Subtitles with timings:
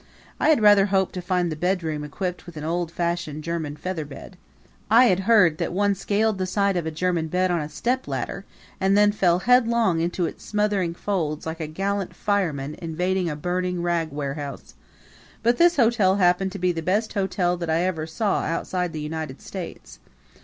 [0.39, 4.03] I had rather hoped to find the bedroom equipped with an old fashioned German feather
[4.03, 4.35] bed.
[4.89, 8.43] I had heard that one scaled the side of a German bed on a stepladder
[8.79, 13.83] and then fell headlong into its smothering folds like a gallant fireman invading a burning
[13.83, 14.73] rag warehouse;
[15.43, 19.01] but this hotel happened to be the best hotel that I ever saw outside the
[19.01, 19.99] United States.